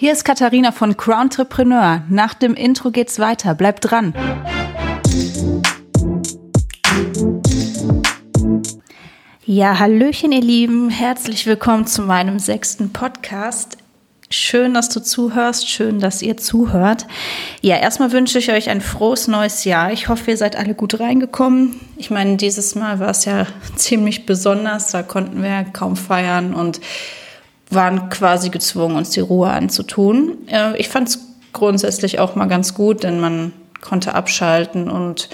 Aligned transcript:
Hier 0.00 0.12
ist 0.12 0.24
Katharina 0.24 0.72
von 0.72 0.96
Crowntrepreneur. 0.96 2.04
Nach 2.08 2.32
dem 2.32 2.54
Intro 2.54 2.90
geht's 2.90 3.18
weiter. 3.18 3.54
Bleibt 3.54 3.90
dran. 3.90 4.14
Ja, 9.44 9.78
Hallöchen, 9.78 10.32
ihr 10.32 10.40
Lieben. 10.40 10.88
Herzlich 10.88 11.44
willkommen 11.44 11.86
zu 11.86 12.00
meinem 12.00 12.38
sechsten 12.38 12.94
Podcast. 12.94 13.76
Schön, 14.30 14.72
dass 14.72 14.88
du 14.88 15.00
zuhörst. 15.00 15.68
Schön, 15.68 16.00
dass 16.00 16.22
ihr 16.22 16.38
zuhört. 16.38 17.06
Ja, 17.60 17.76
erstmal 17.76 18.10
wünsche 18.10 18.38
ich 18.38 18.50
euch 18.50 18.70
ein 18.70 18.80
frohes 18.80 19.28
neues 19.28 19.64
Jahr. 19.64 19.92
Ich 19.92 20.08
hoffe, 20.08 20.30
ihr 20.30 20.38
seid 20.38 20.56
alle 20.56 20.72
gut 20.72 20.98
reingekommen. 20.98 21.78
Ich 21.98 22.08
meine, 22.10 22.38
dieses 22.38 22.74
Mal 22.74 23.00
war 23.00 23.10
es 23.10 23.26
ja 23.26 23.46
ziemlich 23.76 24.24
besonders. 24.24 24.92
Da 24.92 25.02
konnten 25.02 25.42
wir 25.42 25.66
kaum 25.74 25.94
feiern 25.94 26.54
und 26.54 26.80
waren 27.70 28.08
quasi 28.10 28.50
gezwungen, 28.50 28.96
uns 28.96 29.10
die 29.10 29.20
Ruhe 29.20 29.50
anzutun. 29.50 30.38
Ich 30.76 30.88
fand 30.88 31.08
es 31.08 31.20
grundsätzlich 31.52 32.18
auch 32.18 32.34
mal 32.34 32.46
ganz 32.46 32.74
gut, 32.74 33.04
denn 33.04 33.20
man 33.20 33.52
konnte 33.80 34.14
abschalten 34.14 34.90
und 34.90 35.28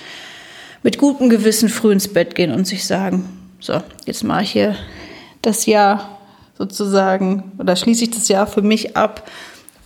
mit 0.83 0.99
gutem 0.99 1.29
Gewissen 1.31 1.69
früh 1.69 1.93
ins 1.93 2.13
Bett 2.13 2.35
gehen 2.35 2.53
und 2.53 2.67
sich 2.67 2.87
sagen, 2.87 3.25
so, 3.59 3.81
jetzt 4.05 4.23
mache 4.23 4.43
ich 4.43 4.53
hier 4.53 4.77
das 5.43 5.67
Jahr 5.67 6.19
sozusagen 6.57 7.53
oder 7.59 7.75
schließe 7.75 8.05
ich 8.05 8.11
das 8.11 8.29
Jahr 8.29 8.47
für 8.47 8.63
mich 8.63 8.97
ab 8.97 9.29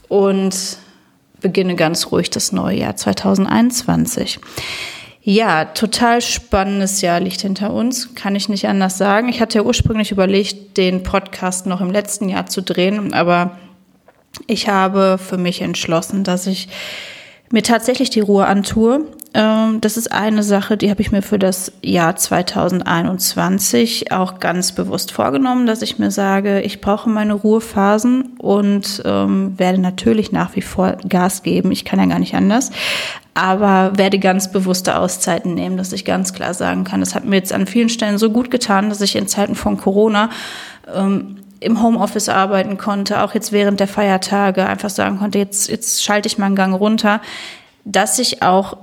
und 0.09 0.55
beginne 1.41 1.75
ganz 1.75 2.11
ruhig 2.13 2.31
das 2.31 2.53
neue 2.53 2.79
Jahr 2.79 2.97
2021. 2.97 4.41
Ja, 5.23 5.67
total 5.67 6.23
spannendes 6.23 7.03
Jahr 7.03 7.21
liegt 7.21 7.43
hinter 7.43 7.73
uns, 7.75 8.15
kann 8.15 8.35
ich 8.35 8.49
nicht 8.49 8.67
anders 8.67 8.97
sagen. 8.97 9.29
Ich 9.29 9.41
hatte 9.41 9.59
ja 9.59 9.65
ursprünglich 9.65 10.13
überlegt, 10.13 10.79
den 10.79 11.03
Podcast 11.03 11.67
noch 11.67 11.83
im 11.83 11.91
letzten 11.91 12.31
Jahr 12.31 12.47
zu 12.47 12.63
drehen, 12.63 13.13
aber 13.13 13.59
ich 14.47 14.69
habe 14.69 15.19
für 15.19 15.37
mich 15.37 15.61
entschlossen, 15.61 16.25
dass 16.25 16.47
ich 16.47 16.69
mir 17.51 17.63
tatsächlich 17.63 18.11
die 18.11 18.21
Ruhe 18.21 18.47
antue. 18.47 19.07
Ähm, 19.35 19.81
das 19.81 19.97
ist 19.97 20.11
eine 20.13 20.43
Sache, 20.43 20.77
die 20.77 20.91
habe 20.91 21.03
ich 21.03 21.13
mir 21.13 21.23
für 21.23 21.39
das 21.39 21.73
Jahr 21.83 22.17
2021 22.17 24.13
auch 24.13 24.41
ganz 24.41 24.73
bewusst 24.73 25.13
vorgenommen, 25.13 25.67
dass 25.67 25.83
ich 25.83 25.99
mir 25.99 26.11
sage, 26.11 26.61
ich 26.63 26.81
brauche 26.81 27.09
meine 27.09 27.35
Ruhephasen 27.35 28.37
und 28.39 29.03
ähm, 29.05 29.59
werde 29.59 29.81
natürlich 29.81 30.33
nach 30.33 30.57
wie 30.57 30.63
vor 30.63 30.97
Gas 31.09 31.43
geben. 31.43 31.71
Ich 31.71 31.85
kann 31.85 31.99
ja 31.99 32.07
gar 32.07 32.19
nicht 32.19 32.35
anders 32.35 32.71
aber 33.35 33.97
werde 33.97 34.19
ganz 34.19 34.51
bewusste 34.51 34.99
Auszeiten 34.99 35.55
nehmen, 35.55 35.77
dass 35.77 35.93
ich 35.93 36.05
ganz 36.05 36.33
klar 36.33 36.53
sagen 36.53 36.85
kann, 36.85 37.01
das 37.01 37.15
hat 37.15 37.25
mir 37.25 37.37
jetzt 37.37 37.53
an 37.53 37.67
vielen 37.67 37.89
Stellen 37.89 38.19
so 38.19 38.31
gut 38.31 38.51
getan, 38.51 38.89
dass 38.89 39.01
ich 39.01 39.17
in 39.17 39.29
Zeiten 39.29 39.55
von 39.55 39.77
Corona 39.77 40.31
ähm, 40.93 41.37
im 41.61 41.83
Homeoffice 41.83 42.29
arbeiten 42.29 42.79
konnte, 42.79 43.23
auch 43.23 43.35
jetzt 43.35 43.53
während 43.53 43.81
der 43.81 43.89
Feiertage 43.89 44.67
einfach 44.67 44.91
sagen 44.91 45.19
konnte, 45.19 45.39
jetzt, 45.39 45.69
jetzt 45.69 46.03
schalte 46.03 46.27
ich 46.27 46.39
mal 46.39 46.47
einen 46.47 46.57
Gang 46.57 46.75
runter, 46.75 47.21
dass 47.85 48.19
ich 48.19 48.43
auch 48.43 48.77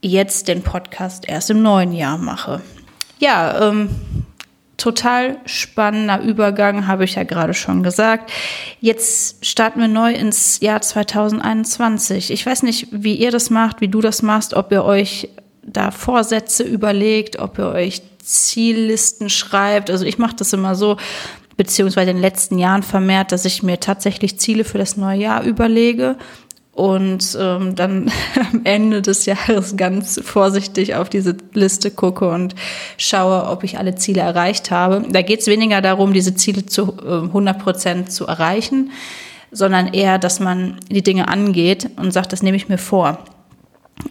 jetzt 0.00 0.48
den 0.48 0.62
Podcast 0.62 1.28
erst 1.28 1.50
im 1.50 1.62
neuen 1.62 1.92
Jahr 1.92 2.18
mache. 2.18 2.60
Ja, 3.18 3.68
ähm, 3.68 3.90
total 4.76 5.38
spannender 5.44 6.20
Übergang, 6.20 6.86
habe 6.86 7.04
ich 7.04 7.16
ja 7.16 7.24
gerade 7.24 7.52
schon 7.52 7.82
gesagt. 7.82 8.30
Jetzt 8.80 9.44
starten 9.44 9.80
wir 9.80 9.88
neu 9.88 10.12
ins 10.12 10.60
Jahr 10.60 10.80
2021. 10.80 12.30
Ich 12.30 12.46
weiß 12.46 12.62
nicht, 12.62 12.86
wie 12.92 13.16
ihr 13.16 13.32
das 13.32 13.50
macht, 13.50 13.80
wie 13.80 13.88
du 13.88 14.00
das 14.00 14.22
machst, 14.22 14.54
ob 14.54 14.70
ihr 14.70 14.84
euch 14.84 15.28
da 15.62 15.90
Vorsätze 15.90 16.62
überlegt, 16.62 17.40
ob 17.40 17.58
ihr 17.58 17.68
euch 17.68 18.02
Ziellisten 18.22 19.30
schreibt. 19.30 19.90
Also 19.90 20.04
ich 20.04 20.18
mache 20.18 20.36
das 20.36 20.52
immer 20.52 20.74
so, 20.74 20.96
beziehungsweise 21.58 22.10
in 22.10 22.16
den 22.16 22.22
letzten 22.22 22.58
Jahren 22.58 22.82
vermehrt, 22.82 23.32
dass 23.32 23.44
ich 23.44 23.62
mir 23.62 23.78
tatsächlich 23.80 24.38
Ziele 24.38 24.64
für 24.64 24.78
das 24.78 24.96
neue 24.96 25.18
Jahr 25.18 25.42
überlege 25.42 26.16
und 26.72 27.36
ähm, 27.38 27.74
dann 27.74 28.10
am 28.52 28.60
Ende 28.62 29.02
des 29.02 29.26
Jahres 29.26 29.76
ganz 29.76 30.20
vorsichtig 30.24 30.94
auf 30.94 31.10
diese 31.10 31.36
Liste 31.52 31.90
gucke 31.90 32.30
und 32.30 32.54
schaue, 32.96 33.48
ob 33.48 33.64
ich 33.64 33.76
alle 33.76 33.96
Ziele 33.96 34.20
erreicht 34.20 34.70
habe. 34.70 35.02
Da 35.10 35.20
geht 35.22 35.40
es 35.40 35.48
weniger 35.48 35.82
darum, 35.82 36.12
diese 36.12 36.36
Ziele 36.36 36.64
zu 36.64 36.94
äh, 37.04 37.26
100 37.26 37.58
Prozent 37.58 38.12
zu 38.12 38.28
erreichen, 38.28 38.92
sondern 39.50 39.88
eher, 39.88 40.18
dass 40.18 40.38
man 40.38 40.78
die 40.88 41.02
Dinge 41.02 41.26
angeht 41.26 41.90
und 41.96 42.12
sagt, 42.12 42.32
das 42.32 42.44
nehme 42.44 42.56
ich 42.56 42.68
mir 42.68 42.78
vor. 42.78 43.24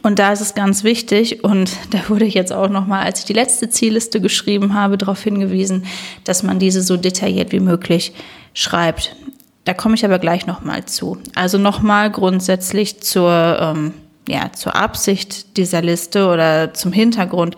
Und 0.02 0.18
da 0.18 0.32
ist 0.32 0.40
es 0.40 0.54
ganz 0.54 0.84
wichtig, 0.84 1.44
und 1.44 1.70
da 1.90 2.08
wurde 2.08 2.24
ich 2.24 2.34
jetzt 2.34 2.52
auch 2.52 2.68
nochmal, 2.68 3.04
als 3.04 3.20
ich 3.20 3.24
die 3.24 3.32
letzte 3.32 3.70
Zielliste 3.70 4.20
geschrieben 4.20 4.74
habe, 4.74 4.98
darauf 4.98 5.22
hingewiesen, 5.22 5.86
dass 6.24 6.42
man 6.42 6.58
diese 6.58 6.82
so 6.82 6.96
detailliert 6.96 7.52
wie 7.52 7.60
möglich 7.60 8.12
schreibt. 8.54 9.16
Da 9.64 9.74
komme 9.74 9.94
ich 9.94 10.04
aber 10.04 10.18
gleich 10.18 10.46
nochmal 10.46 10.84
zu. 10.86 11.18
Also 11.34 11.58
nochmal 11.58 12.10
grundsätzlich 12.10 13.00
zur, 13.00 13.58
ähm, 13.60 13.92
ja, 14.28 14.52
zur 14.52 14.74
Absicht 14.74 15.56
dieser 15.56 15.82
Liste 15.82 16.28
oder 16.28 16.72
zum 16.74 16.92
Hintergrund. 16.92 17.56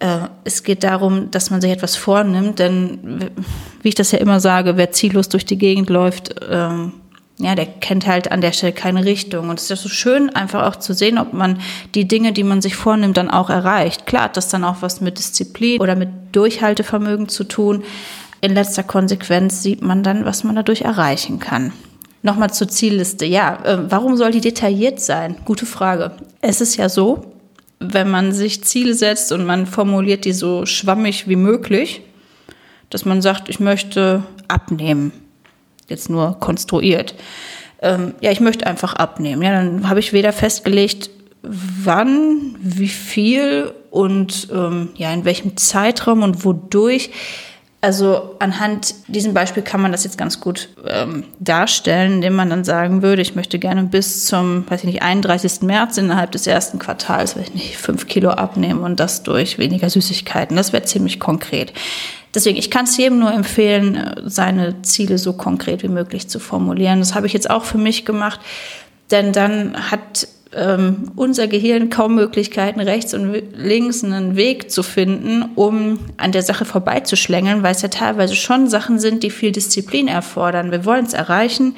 Äh, 0.00 0.18
es 0.44 0.62
geht 0.62 0.84
darum, 0.84 1.30
dass 1.30 1.50
man 1.50 1.60
sich 1.60 1.70
etwas 1.70 1.96
vornimmt, 1.96 2.58
denn 2.58 3.30
wie 3.82 3.88
ich 3.88 3.94
das 3.94 4.12
ja 4.12 4.18
immer 4.18 4.40
sage, 4.40 4.76
wer 4.76 4.90
ziellos 4.90 5.28
durch 5.28 5.44
die 5.44 5.58
Gegend 5.58 5.90
läuft, 5.90 6.34
ähm, 6.50 6.92
ja, 7.38 7.54
der 7.54 7.66
kennt 7.66 8.06
halt 8.06 8.30
an 8.32 8.40
der 8.40 8.52
Stelle 8.52 8.72
keine 8.72 9.04
Richtung. 9.04 9.48
Und 9.48 9.58
es 9.58 9.64
ist 9.64 9.70
ja 9.70 9.76
so 9.76 9.88
schön, 9.88 10.30
einfach 10.30 10.66
auch 10.66 10.76
zu 10.76 10.92
sehen, 10.92 11.18
ob 11.18 11.32
man 11.32 11.60
die 11.94 12.06
Dinge, 12.06 12.32
die 12.32 12.44
man 12.44 12.60
sich 12.60 12.74
vornimmt, 12.76 13.16
dann 13.16 13.30
auch 13.30 13.48
erreicht. 13.48 14.06
Klar 14.06 14.24
hat 14.24 14.36
das 14.36 14.48
dann 14.48 14.64
auch 14.64 14.76
was 14.80 15.00
mit 15.00 15.18
Disziplin 15.18 15.80
oder 15.80 15.94
mit 15.94 16.08
Durchhaltevermögen 16.32 17.28
zu 17.28 17.44
tun 17.44 17.84
in 18.40 18.54
letzter 18.54 18.82
Konsequenz 18.82 19.62
sieht 19.62 19.82
man 19.82 20.02
dann, 20.02 20.24
was 20.24 20.44
man 20.44 20.54
dadurch 20.54 20.82
erreichen 20.82 21.38
kann. 21.38 21.72
Nochmal 22.22 22.52
zur 22.52 22.68
Zielliste. 22.68 23.24
Ja, 23.24 23.58
äh, 23.64 23.90
warum 23.90 24.16
soll 24.16 24.32
die 24.32 24.40
detailliert 24.40 25.00
sein? 25.00 25.36
Gute 25.44 25.66
Frage. 25.66 26.12
Es 26.40 26.60
ist 26.60 26.76
ja 26.76 26.88
so, 26.88 27.32
wenn 27.80 28.10
man 28.10 28.32
sich 28.32 28.64
Ziele 28.64 28.94
setzt 28.94 29.32
und 29.32 29.44
man 29.44 29.66
formuliert 29.66 30.24
die 30.24 30.32
so 30.32 30.66
schwammig 30.66 31.28
wie 31.28 31.36
möglich, 31.36 32.02
dass 32.90 33.04
man 33.04 33.22
sagt, 33.22 33.48
ich 33.48 33.60
möchte 33.60 34.22
abnehmen. 34.48 35.12
Jetzt 35.88 36.10
nur 36.10 36.38
konstruiert. 36.38 37.14
Ähm, 37.80 38.14
ja, 38.20 38.30
ich 38.30 38.40
möchte 38.40 38.66
einfach 38.66 38.94
abnehmen. 38.94 39.42
Ja, 39.42 39.52
dann 39.52 39.88
habe 39.88 40.00
ich 40.00 40.12
weder 40.12 40.32
festgelegt, 40.32 41.10
wann, 41.42 42.56
wie 42.60 42.88
viel 42.88 43.72
und 43.90 44.48
ähm, 44.52 44.90
ja, 44.96 45.12
in 45.12 45.24
welchem 45.24 45.56
Zeitraum 45.56 46.22
und 46.22 46.44
wodurch. 46.44 47.10
Also 47.80 48.34
anhand 48.40 48.92
diesem 49.06 49.34
Beispiel 49.34 49.62
kann 49.62 49.80
man 49.80 49.92
das 49.92 50.02
jetzt 50.02 50.18
ganz 50.18 50.40
gut 50.40 50.68
ähm, 50.84 51.22
darstellen, 51.38 52.14
indem 52.14 52.34
man 52.34 52.50
dann 52.50 52.64
sagen 52.64 53.02
würde, 53.02 53.22
ich 53.22 53.36
möchte 53.36 53.60
gerne 53.60 53.84
bis 53.84 54.26
zum, 54.26 54.68
weiß 54.68 54.80
ich 54.80 54.86
nicht, 54.86 55.02
31. 55.02 55.62
März 55.62 55.96
innerhalb 55.96 56.32
des 56.32 56.48
ersten 56.48 56.80
Quartals, 56.80 57.36
weiß 57.36 57.44
ich 57.44 57.54
nicht, 57.54 57.76
fünf 57.76 58.08
Kilo 58.08 58.30
abnehmen 58.30 58.80
und 58.80 58.98
das 58.98 59.22
durch 59.22 59.58
weniger 59.58 59.88
Süßigkeiten. 59.88 60.56
Das 60.56 60.72
wäre 60.72 60.82
ziemlich 60.82 61.20
konkret. 61.20 61.72
Deswegen, 62.38 62.56
ich 62.56 62.70
kann 62.70 62.84
es 62.84 62.96
jedem 62.96 63.18
nur 63.18 63.32
empfehlen, 63.32 64.14
seine 64.24 64.80
Ziele 64.82 65.18
so 65.18 65.32
konkret 65.32 65.82
wie 65.82 65.88
möglich 65.88 66.28
zu 66.28 66.38
formulieren. 66.38 67.00
Das 67.00 67.16
habe 67.16 67.26
ich 67.26 67.32
jetzt 67.32 67.50
auch 67.50 67.64
für 67.64 67.78
mich 67.78 68.04
gemacht, 68.04 68.38
denn 69.10 69.32
dann 69.32 69.90
hat 69.90 70.28
ähm, 70.54 71.10
unser 71.16 71.48
Gehirn 71.48 71.90
kaum 71.90 72.14
Möglichkeiten, 72.14 72.78
rechts 72.78 73.12
und 73.12 73.42
links 73.56 74.04
einen 74.04 74.36
Weg 74.36 74.70
zu 74.70 74.84
finden, 74.84 75.46
um 75.56 75.98
an 76.16 76.30
der 76.30 76.42
Sache 76.42 76.64
vorbeizuschlängeln, 76.64 77.64
weil 77.64 77.72
es 77.72 77.82
ja 77.82 77.88
teilweise 77.88 78.36
schon 78.36 78.68
Sachen 78.68 79.00
sind, 79.00 79.24
die 79.24 79.30
viel 79.30 79.50
Disziplin 79.50 80.06
erfordern. 80.06 80.70
Wir 80.70 80.84
wollen 80.84 81.06
es 81.06 81.14
erreichen. 81.14 81.74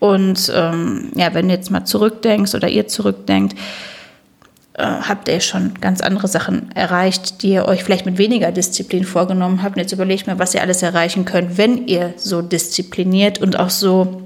Und 0.00 0.52
ähm, 0.54 1.12
ja, 1.14 1.32
wenn 1.32 1.48
du 1.48 1.54
jetzt 1.54 1.70
mal 1.70 1.86
zurückdenkst 1.86 2.54
oder 2.54 2.68
ihr 2.68 2.88
zurückdenkt, 2.88 3.56
äh, 4.78 4.84
habt 4.84 5.28
ihr 5.28 5.40
schon 5.40 5.74
ganz 5.80 6.00
andere 6.00 6.28
Sachen 6.28 6.70
erreicht, 6.72 7.42
die 7.42 7.50
ihr 7.50 7.66
euch 7.66 7.82
vielleicht 7.82 8.06
mit 8.06 8.16
weniger 8.16 8.52
Disziplin 8.52 9.02
vorgenommen 9.02 9.62
habt. 9.62 9.76
Und 9.76 9.82
jetzt 9.82 9.92
überlegt 9.92 10.28
mal, 10.28 10.38
was 10.38 10.54
ihr 10.54 10.62
alles 10.62 10.82
erreichen 10.82 11.24
könnt, 11.24 11.58
wenn 11.58 11.88
ihr 11.88 12.14
so 12.16 12.42
diszipliniert 12.42 13.40
und 13.40 13.58
auch 13.58 13.70
so 13.70 14.22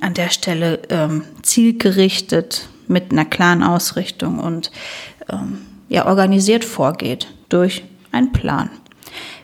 an 0.00 0.14
der 0.14 0.30
Stelle 0.30 0.80
ähm, 0.88 1.24
zielgerichtet 1.42 2.70
mit 2.88 3.12
einer 3.12 3.26
klaren 3.26 3.62
Ausrichtung 3.62 4.38
und 4.38 4.70
ähm, 5.30 5.58
ja, 5.90 6.06
organisiert 6.06 6.64
vorgeht 6.64 7.28
durch 7.50 7.84
einen 8.12 8.32
Plan. 8.32 8.70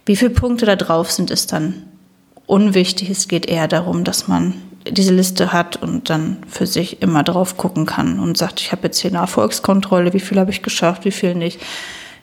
Wie 0.06 0.16
viele 0.16 0.30
Punkte 0.30 0.64
da 0.64 0.76
drauf 0.76 1.10
sind, 1.10 1.30
ist 1.30 1.52
dann 1.52 1.84
unwichtig. 2.46 3.10
Es 3.10 3.28
geht 3.28 3.44
eher 3.46 3.68
darum, 3.68 4.02
dass 4.02 4.28
man 4.28 4.54
diese 4.88 5.14
Liste 5.14 5.52
hat 5.52 5.76
und 5.76 6.10
dann 6.10 6.38
für 6.48 6.66
sich 6.66 7.02
immer 7.02 7.22
drauf 7.22 7.56
gucken 7.56 7.86
kann 7.86 8.18
und 8.18 8.36
sagt, 8.36 8.60
ich 8.60 8.72
habe 8.72 8.84
jetzt 8.84 8.98
hier 8.98 9.10
eine 9.10 9.20
Erfolgskontrolle, 9.20 10.12
wie 10.12 10.20
viel 10.20 10.38
habe 10.38 10.50
ich 10.50 10.62
geschafft, 10.62 11.04
wie 11.04 11.10
viel 11.10 11.34
nicht. 11.34 11.60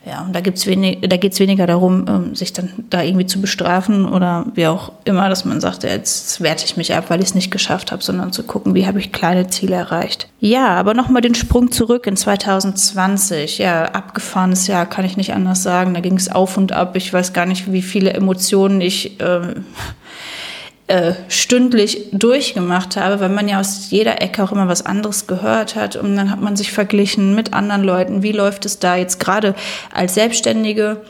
Ja, 0.06 0.22
und 0.22 0.34
da 0.34 0.40
gibt's 0.40 0.66
wenig, 0.66 1.00
da 1.02 1.18
geht's 1.18 1.40
weniger 1.42 1.68
darum, 1.68 2.06
ähm, 2.08 2.36
sich 2.36 2.54
dann 2.54 2.70
da 2.90 3.04
irgendwie 3.04 3.26
zu 3.26 3.42
bestrafen 3.42 4.08
oder 4.08 4.46
wie 4.56 4.66
auch 4.66 4.94
immer, 5.04 5.28
dass 5.28 5.44
man 5.44 5.60
sagt, 5.60 5.84
jetzt 5.84 6.40
werte 6.42 6.64
ich 6.64 6.78
mich 6.78 6.96
ab, 6.96 7.06
weil 7.10 7.20
ich 7.20 7.28
es 7.28 7.36
nicht 7.36 7.52
geschafft 7.52 7.92
habe, 7.92 8.02
sondern 8.02 8.32
zu 8.32 8.44
gucken, 8.44 8.74
wie 8.76 8.88
habe 8.88 9.00
ich 9.00 9.12
kleine 9.12 9.48
Ziele 9.48 9.76
erreicht. 9.76 10.30
Ja, 10.40 10.68
aber 10.70 10.94
nochmal 10.94 11.22
den 11.22 11.36
Sprung 11.36 11.72
zurück 11.72 12.08
in 12.08 12.16
2020. 12.16 13.58
Ja, 13.58 13.86
abgefahrenes 13.86 14.68
Jahr, 14.68 14.86
kann 14.86 15.04
ich 15.04 15.18
nicht 15.18 15.34
anders 15.34 15.64
sagen. 15.64 15.94
Da 15.94 16.00
ging 16.00 16.16
es 16.16 16.32
auf 16.32 16.56
und 16.56 16.72
ab. 16.72 16.96
Ich 16.96 17.12
weiß 17.12 17.34
gar 17.34 17.46
nicht, 17.46 17.72
wie 17.72 17.82
viele 17.82 18.14
Emotionen 18.14 18.80
ich 18.80 19.20
äh, 19.20 19.42
äh, 20.89 21.13
stündlich 21.27 22.07
durchgemacht 22.12 22.97
habe, 22.97 23.19
weil 23.19 23.30
man 23.30 23.47
ja 23.47 23.59
aus 23.59 23.91
jeder 23.91 24.24
Ecke 24.24 24.44
auch 24.44 24.51
immer 24.51 24.68
was 24.68 24.83
anderes 24.83 25.27
gehört 25.27 25.75
hat. 25.75 25.95
Und 25.95 26.15
dann 26.15 26.31
hat 26.31 26.41
man 26.41 26.56
sich 26.56 26.71
verglichen 26.71 27.36
mit 27.36 27.53
anderen 27.53 27.83
Leuten, 27.83 28.24
wie 28.24 28.31
läuft 28.31 28.65
es 28.65 28.80
da 28.80 28.95
jetzt 28.95 29.19
gerade 29.19 29.53
als 29.94 30.15
Selbstständige? 30.15 31.01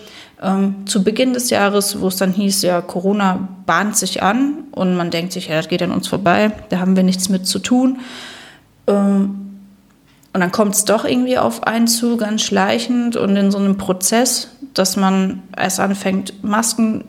Ähm, 0.42 0.86
zu 0.86 1.02
Beginn 1.02 1.32
des 1.32 1.50
Jahres, 1.50 2.02
wo 2.02 2.08
es 2.08 2.18
dann 2.18 2.34
hieß, 2.34 2.62
ja, 2.64 2.82
Corona 2.82 3.48
bahnt 3.66 3.96
sich 3.96 4.22
an 4.22 4.66
und 4.72 4.98
man 4.98 5.12
denkt 5.12 5.32
sich, 5.32 5.48
ja, 5.48 5.56
das 5.56 5.70
geht 5.70 5.82
an 5.82 5.92
uns 5.92 6.10
vorbei, 6.10 6.52
da 6.68 6.80
haben 6.80 6.98
wir 6.98 7.04
nichts 7.04 7.30
mit 7.30 7.48
zu 7.48 7.60
tun. 7.60 8.00
Ähm, 8.86 9.50
und 10.34 10.42
dann 10.42 10.52
kommt 10.52 10.76
es 10.76 10.84
doch 10.84 11.06
irgendwie 11.06 11.38
auf 11.38 11.64
einen 11.64 11.88
zu, 11.88 12.18
ganz 12.18 12.42
schleichend 12.42 13.16
und 13.16 13.36
in 13.38 13.50
so 13.50 13.58
einem 13.58 13.78
Prozess, 13.78 14.50
dass 14.74 14.98
man 14.98 15.42
erst 15.58 15.80
anfängt, 15.80 16.44
Masken 16.44 17.06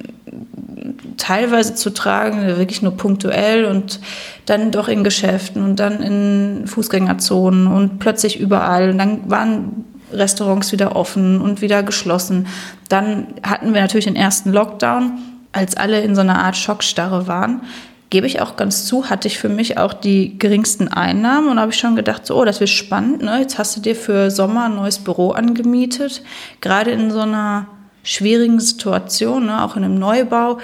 teilweise 1.21 1.75
zu 1.75 1.91
tragen, 1.91 2.47
wirklich 2.47 2.83
nur 2.83 2.97
punktuell 2.97 3.67
und 3.67 4.01
dann 4.47 4.71
doch 4.71 4.89
in 4.89 5.05
Geschäften 5.05 5.63
und 5.63 5.77
dann 5.77 6.03
in 6.03 6.67
Fußgängerzonen 6.67 7.67
und 7.67 7.99
plötzlich 7.99 8.41
überall. 8.41 8.91
Und 8.91 8.99
dann 8.99 9.31
waren 9.31 9.85
Restaurants 10.13 10.73
wieder 10.73 10.97
offen 10.97 11.41
und 11.41 11.61
wieder 11.61 11.83
geschlossen. 11.83 12.47
Dann 12.89 13.29
hatten 13.43 13.75
wir 13.75 13.81
natürlich 13.81 14.07
den 14.07 14.17
ersten 14.17 14.51
Lockdown, 14.51 15.19
als 15.53 15.77
alle 15.77 16.01
in 16.01 16.15
so 16.15 16.23
einer 16.23 16.39
Art 16.39 16.57
Schockstarre 16.57 17.27
waren. 17.27 17.63
Gebe 18.09 18.27
ich 18.27 18.41
auch 18.41 18.57
ganz 18.57 18.87
zu, 18.87 19.09
hatte 19.09 19.29
ich 19.29 19.39
für 19.39 19.49
mich 19.49 19.79
auch 19.79 19.93
die 19.93 20.37
geringsten 20.39 20.89
Einnahmen 20.89 21.49
und 21.49 21.61
habe 21.61 21.71
ich 21.71 21.79
schon 21.79 21.95
gedacht, 21.95 22.27
so, 22.27 22.41
oh, 22.41 22.45
das 22.45 22.59
wird 22.59 22.71
spannend. 22.71 23.23
Ne? 23.23 23.41
Jetzt 23.41 23.59
hast 23.59 23.77
du 23.77 23.81
dir 23.81 23.95
für 23.95 24.31
Sommer 24.31 24.65
ein 24.65 24.75
neues 24.75 24.99
Büro 24.99 25.31
angemietet, 25.31 26.23
gerade 26.61 26.91
in 26.91 27.11
so 27.11 27.21
einer 27.21 27.67
schwierigen 28.03 28.59
Situation, 28.59 29.47
ne? 29.47 29.63
auch 29.63 29.77
in 29.77 29.85
einem 29.85 29.99
Neubau. 29.99 30.59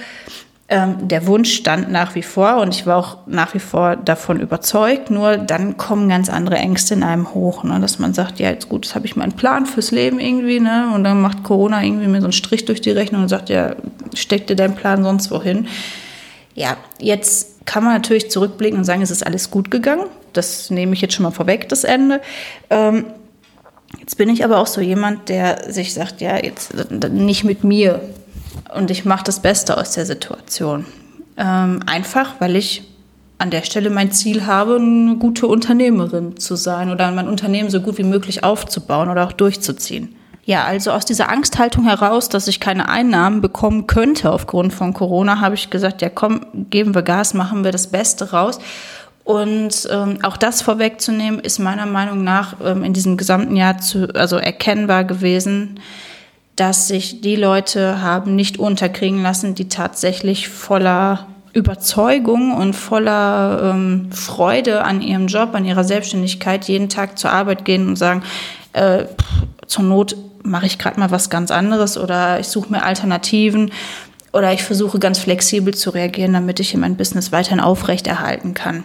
Ähm, 0.68 1.06
der 1.06 1.28
Wunsch 1.28 1.54
stand 1.54 1.92
nach 1.92 2.16
wie 2.16 2.24
vor 2.24 2.56
und 2.56 2.74
ich 2.74 2.86
war 2.86 2.96
auch 2.96 3.18
nach 3.26 3.54
wie 3.54 3.60
vor 3.60 3.94
davon 3.94 4.40
überzeugt. 4.40 5.10
Nur 5.10 5.36
dann 5.36 5.76
kommen 5.76 6.08
ganz 6.08 6.28
andere 6.28 6.56
Ängste 6.56 6.94
in 6.94 7.04
einem 7.04 7.34
hoch, 7.34 7.62
ne? 7.62 7.78
dass 7.78 8.00
man 8.00 8.14
sagt, 8.14 8.40
ja, 8.40 8.50
jetzt 8.50 8.68
gut, 8.68 8.84
jetzt 8.84 8.96
habe 8.96 9.06
ich 9.06 9.14
meinen 9.14 9.32
Plan 9.32 9.66
fürs 9.66 9.92
Leben 9.92 10.18
irgendwie, 10.18 10.58
ne? 10.58 10.90
Und 10.92 11.04
dann 11.04 11.20
macht 11.20 11.44
Corona 11.44 11.84
irgendwie 11.84 12.08
mir 12.08 12.20
so 12.20 12.26
einen 12.26 12.32
Strich 12.32 12.64
durch 12.64 12.80
die 12.80 12.90
Rechnung 12.90 13.22
und 13.22 13.28
sagt, 13.28 13.48
ja, 13.48 13.76
steck 14.14 14.48
dir 14.48 14.56
deinen 14.56 14.74
Plan 14.74 15.04
sonst 15.04 15.30
wohin. 15.30 15.68
Ja, 16.56 16.76
jetzt 16.98 17.64
kann 17.64 17.84
man 17.84 17.92
natürlich 17.92 18.30
zurückblicken 18.32 18.78
und 18.78 18.84
sagen, 18.84 19.02
es 19.02 19.12
ist 19.12 19.24
alles 19.24 19.52
gut 19.52 19.70
gegangen. 19.70 20.06
Das 20.32 20.70
nehme 20.70 20.94
ich 20.94 21.00
jetzt 21.00 21.14
schon 21.14 21.22
mal 21.22 21.30
vorweg, 21.30 21.68
das 21.68 21.84
Ende. 21.84 22.20
Ähm, 22.70 23.04
jetzt 24.00 24.18
bin 24.18 24.28
ich 24.30 24.44
aber 24.44 24.58
auch 24.58 24.66
so 24.66 24.80
jemand, 24.80 25.28
der 25.28 25.72
sich 25.72 25.94
sagt, 25.94 26.20
ja, 26.20 26.42
jetzt 26.42 26.74
nicht 27.12 27.44
mit 27.44 27.62
mir 27.62 28.00
und 28.74 28.90
ich 28.90 29.04
mache 29.04 29.24
das 29.24 29.40
Beste 29.40 29.76
aus 29.76 29.92
der 29.92 30.06
Situation. 30.06 30.86
Ähm, 31.36 31.80
einfach, 31.86 32.34
weil 32.38 32.56
ich 32.56 32.82
an 33.38 33.50
der 33.50 33.62
Stelle 33.62 33.90
mein 33.90 34.12
Ziel 34.12 34.46
habe, 34.46 34.76
eine 34.76 35.16
gute 35.16 35.46
Unternehmerin 35.46 36.38
zu 36.38 36.56
sein 36.56 36.90
oder 36.90 37.10
mein 37.10 37.28
Unternehmen 37.28 37.70
so 37.70 37.80
gut 37.80 37.98
wie 37.98 38.02
möglich 38.02 38.44
aufzubauen 38.44 39.10
oder 39.10 39.26
auch 39.26 39.32
durchzuziehen. 39.32 40.14
Ja, 40.44 40.64
also 40.64 40.92
aus 40.92 41.04
dieser 41.04 41.28
Angsthaltung 41.28 41.84
heraus, 41.84 42.28
dass 42.28 42.46
ich 42.46 42.60
keine 42.60 42.88
Einnahmen 42.88 43.40
bekommen 43.40 43.88
könnte 43.88 44.30
aufgrund 44.30 44.72
von 44.72 44.94
Corona, 44.94 45.40
habe 45.40 45.56
ich 45.56 45.70
gesagt, 45.70 46.02
ja 46.02 46.08
komm, 46.08 46.46
geben 46.70 46.94
wir 46.94 47.02
Gas, 47.02 47.34
machen 47.34 47.64
wir 47.64 47.72
das 47.72 47.88
Beste 47.88 48.30
raus. 48.30 48.60
Und 49.24 49.88
ähm, 49.90 50.18
auch 50.22 50.36
das 50.36 50.62
vorwegzunehmen, 50.62 51.40
ist 51.40 51.58
meiner 51.58 51.84
Meinung 51.84 52.22
nach 52.22 52.54
ähm, 52.64 52.84
in 52.84 52.92
diesem 52.92 53.16
gesamten 53.16 53.56
Jahr 53.56 53.78
zu, 53.78 54.08
also 54.14 54.36
erkennbar 54.36 55.02
gewesen, 55.02 55.80
dass 56.56 56.88
sich 56.88 57.20
die 57.20 57.36
Leute 57.36 58.00
haben 58.00 58.34
nicht 58.34 58.58
unterkriegen 58.58 59.22
lassen, 59.22 59.54
die 59.54 59.68
tatsächlich 59.68 60.48
voller 60.48 61.26
Überzeugung 61.52 62.54
und 62.54 62.74
voller 62.74 63.72
ähm, 63.74 64.10
Freude 64.10 64.84
an 64.84 65.00
ihrem 65.00 65.26
Job, 65.26 65.54
an 65.54 65.64
ihrer 65.64 65.84
Selbstständigkeit 65.84 66.66
jeden 66.66 66.88
Tag 66.88 67.18
zur 67.18 67.30
Arbeit 67.30 67.64
gehen 67.64 67.88
und 67.88 67.96
sagen, 67.96 68.22
äh, 68.72 69.04
zur 69.66 69.84
Not 69.84 70.16
mache 70.42 70.66
ich 70.66 70.78
gerade 70.78 71.00
mal 71.00 71.10
was 71.10 71.30
ganz 71.30 71.50
anderes 71.50 71.98
oder 71.98 72.40
ich 72.40 72.48
suche 72.48 72.70
mir 72.70 72.84
Alternativen 72.84 73.72
oder 74.32 74.52
ich 74.52 74.62
versuche 74.62 74.98
ganz 74.98 75.18
flexibel 75.18 75.74
zu 75.74 75.90
reagieren, 75.90 76.34
damit 76.34 76.60
ich 76.60 76.76
mein 76.76 76.96
Business 76.96 77.32
weiterhin 77.32 77.60
aufrechterhalten 77.60 78.54
kann. 78.54 78.84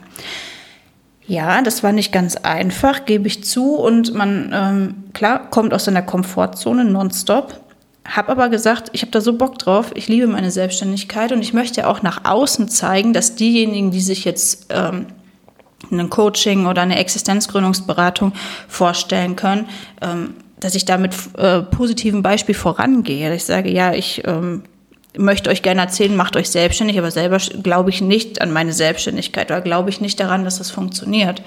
Ja, 1.32 1.62
das 1.62 1.82
war 1.82 1.94
nicht 1.94 2.12
ganz 2.12 2.36
einfach, 2.36 3.06
gebe 3.06 3.26
ich 3.26 3.46
zu. 3.46 3.76
Und 3.76 4.14
man, 4.14 4.52
ähm, 4.54 5.04
klar, 5.14 5.50
kommt 5.50 5.74
aus 5.74 5.86
seiner 5.86 6.02
Komfortzone 6.02 6.84
nonstop. 6.84 7.62
Hab 8.04 8.28
aber 8.28 8.50
gesagt, 8.50 8.90
ich 8.92 9.02
habe 9.02 9.14
da 9.14 9.22
so 9.22 9.38
Bock 9.38 9.58
drauf, 9.58 9.92
ich 9.96 10.10
liebe 10.10 10.28
meine 10.28 10.52
Selbstständigkeit 10.52 11.32
und 11.32 11.42
ich 11.42 11.54
möchte 11.54 11.88
auch 11.88 12.02
nach 12.02 12.26
außen 12.26 12.68
zeigen, 12.68 13.14
dass 13.14 13.36
diejenigen, 13.36 13.92
die 13.92 14.02
sich 14.02 14.26
jetzt 14.26 14.66
ähm, 14.72 15.06
ein 15.90 16.10
Coaching 16.10 16.66
oder 16.66 16.82
eine 16.82 17.00
Existenzgründungsberatung 17.00 18.34
vorstellen 18.68 19.38
können, 19.38 19.70
ähm, 20.02 20.34
dass 20.60 20.76
ich 20.76 20.84
da 20.84 20.98
mit 20.98 21.16
äh, 21.38 21.62
positivem 21.62 22.24
Beispiel 22.24 22.56
vorangehe. 22.56 23.34
Ich 23.34 23.46
sage, 23.46 23.72
ja, 23.72 23.94
ich 23.94 24.22
ähm, 24.28 24.64
möchte 25.18 25.50
euch 25.50 25.62
gerne 25.62 25.82
erzählen, 25.82 26.16
macht 26.16 26.38
euch 26.38 26.50
selbstständig, 26.50 26.98
aber 26.98 27.12
selber 27.12 27.38
glaube 27.38 27.90
ich 27.90 28.02
nicht 28.02 28.42
an 28.42 28.54
meine 28.54 28.72
Selbstständigkeit 28.72 29.52
oder 29.52 29.60
glaube 29.60 29.90
ich 29.90 30.00
nicht 30.00 30.20
daran, 30.20 30.46
dass 30.46 30.58
das 30.58 30.72
funktioniert. 30.72 31.42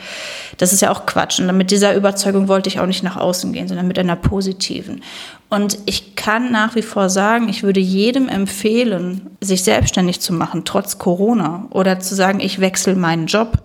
Das 0.58 0.72
ist 0.72 0.82
ja 0.82 0.90
auch 0.90 1.06
Quatsch. 1.06 1.40
Und 1.40 1.56
mit 1.56 1.70
dieser 1.70 1.94
Überzeugung 1.94 2.49
wollte 2.49 2.69
ich 2.69 2.78
auch 2.78 2.87
nicht 2.87 3.02
nach 3.02 3.16
außen 3.16 3.52
gehen, 3.52 3.66
sondern 3.66 3.88
mit 3.88 3.99
einer 3.99 4.16
positiven. 4.16 5.02
Und 5.49 5.78
ich 5.87 6.14
kann 6.14 6.52
nach 6.52 6.75
wie 6.75 6.82
vor 6.82 7.08
sagen, 7.08 7.49
ich 7.49 7.62
würde 7.62 7.81
jedem 7.81 8.28
empfehlen, 8.28 9.31
sich 9.40 9.64
selbstständig 9.64 10.20
zu 10.20 10.34
machen, 10.34 10.64
trotz 10.64 10.99
Corona, 10.99 11.67
oder 11.70 12.00
zu 12.00 12.14
sagen, 12.14 12.40
ich 12.40 12.60
wechsle 12.60 12.96
meinen 12.96 13.26
Job. 13.26 13.58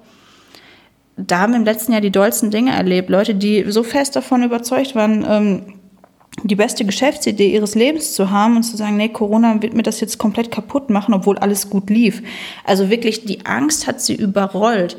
Da 1.18 1.40
haben 1.40 1.52
wir 1.52 1.60
im 1.60 1.66
letzten 1.66 1.92
Jahr 1.92 2.02
die 2.02 2.12
dollsten 2.12 2.52
Dinge 2.52 2.72
erlebt. 2.72 3.10
Leute, 3.10 3.36
die 3.36 3.66
so 3.70 3.84
fest 3.84 4.16
davon 4.16 4.44
überzeugt 4.44 4.96
waren, 4.96 5.26
ähm, 5.28 5.79
die 6.44 6.56
beste 6.56 6.86
Geschäftsidee 6.86 7.54
ihres 7.54 7.76
Lebens 7.76 8.14
zu 8.14 8.32
haben 8.32 8.58
und 8.58 8.64
zu 8.64 8.78
sagen, 8.78 8.98
nee, 8.98 9.10
Corona 9.10 9.62
wird 9.62 9.74
mir 9.74 9.84
das 9.84 10.00
jetzt 10.00 10.18
komplett 10.18 10.52
kaputt 10.52 10.90
machen, 10.90 11.14
obwohl 11.14 11.38
alles 11.38 11.70
gut 11.70 11.90
lief. 11.90 12.22
Also 12.64 12.90
wirklich, 12.90 13.26
die 13.26 13.46
Angst 13.46 13.88
hat 13.88 14.02
sie 14.02 14.16
überrollt. 14.16 14.98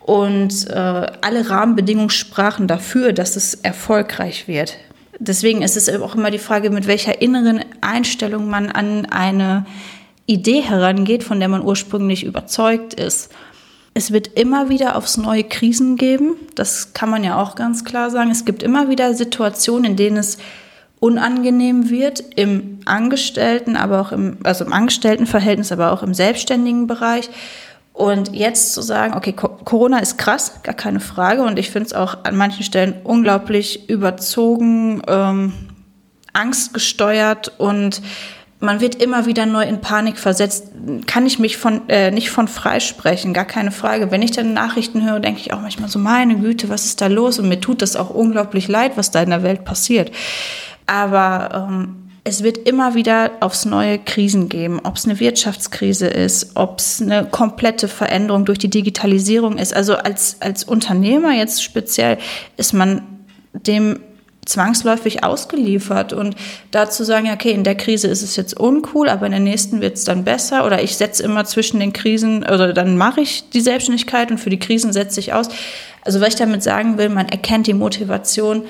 Und 0.00 0.68
äh, 0.68 0.72
alle 0.74 1.48
Rahmenbedingungen 1.48 2.10
sprachen 2.10 2.68
dafür, 2.68 3.12
dass 3.12 3.36
es 3.36 3.54
erfolgreich 3.54 4.48
wird. 4.48 4.76
Deswegen 5.18 5.62
ist 5.62 5.76
es 5.76 5.88
auch 5.88 6.14
immer 6.14 6.30
die 6.30 6.38
Frage, 6.38 6.70
mit 6.70 6.86
welcher 6.86 7.22
inneren 7.22 7.64
Einstellung 7.80 8.50
man 8.50 8.70
an 8.70 9.06
eine 9.06 9.64
Idee 10.26 10.60
herangeht, 10.60 11.22
von 11.22 11.38
der 11.38 11.48
man 11.48 11.62
ursprünglich 11.62 12.24
überzeugt 12.24 12.94
ist. 12.94 13.30
Es 13.94 14.10
wird 14.10 14.26
immer 14.38 14.68
wieder 14.68 14.96
aufs 14.96 15.16
neue 15.16 15.44
Krisen 15.44 15.96
geben. 15.96 16.34
Das 16.54 16.94
kann 16.94 17.10
man 17.10 17.22
ja 17.22 17.40
auch 17.40 17.54
ganz 17.54 17.84
klar 17.84 18.10
sagen. 18.10 18.30
Es 18.30 18.44
gibt 18.44 18.62
immer 18.62 18.90
wieder 18.90 19.14
Situationen, 19.14 19.92
in 19.92 19.96
denen 19.96 20.16
es 20.16 20.38
unangenehm 21.04 21.90
wird 21.90 22.24
im 22.34 22.80
Angestellten, 22.86 23.76
aber 23.76 24.00
auch 24.00 24.10
im, 24.10 24.38
also 24.42 24.64
im 24.64 24.72
Angestelltenverhältnis, 24.72 25.70
aber 25.70 25.92
auch 25.92 26.02
im 26.02 26.14
selbstständigen 26.14 26.86
Bereich. 26.86 27.28
Und 27.92 28.34
jetzt 28.34 28.72
zu 28.72 28.80
sagen, 28.80 29.12
okay, 29.12 29.34
Corona 29.34 29.98
ist 29.98 30.16
krass, 30.16 30.62
gar 30.62 30.74
keine 30.74 31.00
Frage. 31.00 31.42
Und 31.42 31.58
ich 31.58 31.70
finde 31.70 31.88
es 31.88 31.92
auch 31.92 32.24
an 32.24 32.36
manchen 32.36 32.64
Stellen 32.64 32.94
unglaublich 33.04 33.90
überzogen, 33.90 35.02
ähm, 35.06 35.52
angstgesteuert 36.32 37.52
und 37.58 38.00
man 38.60 38.80
wird 38.80 38.94
immer 38.94 39.26
wieder 39.26 39.44
neu 39.44 39.64
in 39.64 39.82
Panik 39.82 40.16
versetzt. 40.16 40.68
Kann 41.06 41.26
ich 41.26 41.38
mich 41.38 41.58
von, 41.58 41.86
äh, 41.90 42.10
nicht 42.10 42.30
von 42.30 42.48
freisprechen, 42.48 43.34
gar 43.34 43.44
keine 43.44 43.72
Frage. 43.72 44.10
Wenn 44.10 44.22
ich 44.22 44.30
dann 44.30 44.54
Nachrichten 44.54 45.04
höre, 45.04 45.20
denke 45.20 45.40
ich 45.40 45.52
auch 45.52 45.60
manchmal 45.60 45.90
so, 45.90 45.98
meine 45.98 46.36
Güte, 46.36 46.70
was 46.70 46.86
ist 46.86 47.02
da 47.02 47.08
los? 47.08 47.38
Und 47.38 47.50
mir 47.50 47.60
tut 47.60 47.82
das 47.82 47.94
auch 47.94 48.08
unglaublich 48.08 48.68
leid, 48.68 48.92
was 48.96 49.10
da 49.10 49.22
in 49.22 49.28
der 49.28 49.42
Welt 49.42 49.66
passiert. 49.66 50.10
Aber 50.86 51.68
ähm, 51.68 52.04
es 52.24 52.42
wird 52.42 52.56
immer 52.56 52.94
wieder 52.94 53.32
aufs 53.40 53.66
neue 53.66 53.98
Krisen 53.98 54.48
geben, 54.48 54.80
ob 54.82 54.96
es 54.96 55.04
eine 55.04 55.20
Wirtschaftskrise 55.20 56.06
ist, 56.06 56.56
ob 56.56 56.78
es 56.78 57.02
eine 57.02 57.26
komplette 57.26 57.86
Veränderung 57.86 58.46
durch 58.46 58.58
die 58.58 58.70
Digitalisierung 58.70 59.58
ist. 59.58 59.74
Also 59.74 59.96
als, 59.96 60.38
als 60.40 60.64
Unternehmer 60.64 61.32
jetzt 61.32 61.62
speziell 61.62 62.18
ist 62.56 62.72
man 62.72 63.02
dem 63.52 64.00
zwangsläufig 64.46 65.24
ausgeliefert 65.24 66.12
und 66.12 66.34
dazu 66.70 67.04
sagen, 67.04 67.30
okay, 67.32 67.50
in 67.50 67.64
der 67.64 67.74
Krise 67.74 68.08
ist 68.08 68.22
es 68.22 68.36
jetzt 68.36 68.58
uncool, 68.58 69.08
aber 69.08 69.26
in 69.26 69.32
der 69.32 69.40
nächsten 69.40 69.80
wird 69.80 69.96
es 69.96 70.04
dann 70.04 70.24
besser 70.24 70.66
oder 70.66 70.82
ich 70.82 70.96
setze 70.96 71.22
immer 71.22 71.44
zwischen 71.44 71.80
den 71.80 71.92
Krisen 71.92 72.42
oder 72.42 72.72
dann 72.72 72.96
mache 72.96 73.20
ich 73.20 73.48
die 73.50 73.60
Selbstständigkeit 73.60 74.30
und 74.30 74.38
für 74.38 74.50
die 74.50 74.58
Krisen 74.58 74.92
setze 74.92 75.20
ich 75.20 75.32
aus. 75.32 75.48
Also 76.02 76.20
was 76.20 76.28
ich 76.28 76.34
damit 76.36 76.62
sagen 76.62 76.98
will, 76.98 77.08
man 77.08 77.28
erkennt 77.28 77.66
die 77.66 77.74
Motivation 77.74 78.64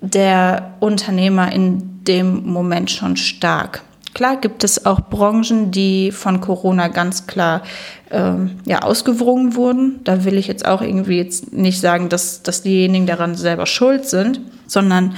der 0.00 0.74
Unternehmer 0.80 1.52
in 1.52 2.04
dem 2.04 2.46
Moment 2.46 2.90
schon 2.90 3.16
stark. 3.16 3.82
Klar 4.12 4.38
gibt 4.38 4.64
es 4.64 4.86
auch 4.86 5.00
Branchen, 5.08 5.70
die 5.70 6.10
von 6.10 6.40
Corona 6.40 6.88
ganz 6.88 7.26
klar 7.26 7.62
ähm, 8.10 8.58
ja, 8.64 8.82
ausgewrungen 8.82 9.54
wurden. 9.54 10.00
Da 10.02 10.24
will 10.24 10.36
ich 10.36 10.48
jetzt 10.48 10.66
auch 10.66 10.82
irgendwie 10.82 11.16
jetzt 11.16 11.52
nicht 11.52 11.80
sagen, 11.80 12.08
dass, 12.08 12.42
dass 12.42 12.62
diejenigen 12.62 13.06
daran 13.06 13.36
selber 13.36 13.66
schuld 13.66 14.06
sind, 14.06 14.40
sondern 14.66 15.14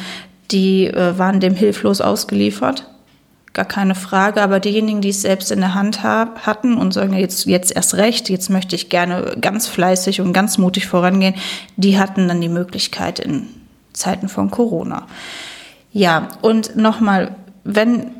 die 0.51 0.89
äh, 0.89 1.17
waren 1.19 1.41
dem 1.41 1.55
hilflos 1.55 2.03
ausgeliefert. 2.03 2.87
gar 3.55 3.65
keine 3.65 3.95
Frage. 3.95 4.43
Aber 4.43 4.61
diejenigen, 4.61 5.01
die 5.01 5.09
es 5.09 5.23
selbst 5.23 5.51
in 5.51 5.61
der 5.61 5.75
Hand 5.75 6.03
hatten 6.03 6.77
und 6.77 6.93
sagen, 6.93 7.15
jetzt, 7.15 7.47
jetzt 7.47 7.75
erst 7.75 7.95
recht, 7.95 8.29
jetzt 8.29 8.51
möchte 8.51 8.77
ich 8.77 8.91
gerne 8.91 9.37
ganz 9.41 9.69
fleißig 9.69 10.21
und 10.21 10.35
ganz 10.35 10.59
mutig 10.59 10.87
vorangehen, 10.87 11.35
die 11.77 11.99
hatten 11.99 12.29
dann 12.29 12.43
die 12.43 12.51
Möglichkeit 12.51 13.21
in 13.21 13.49
Zeiten 13.93 14.29
von 14.29 14.51
Corona. 14.51 15.07
Ja, 15.93 16.29
und 16.41 16.77
nochmal, 16.77 17.37
wenn 17.65 18.13